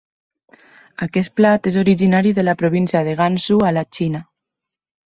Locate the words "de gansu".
3.11-3.63